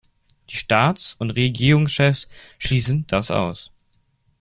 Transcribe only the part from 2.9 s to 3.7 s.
das aus.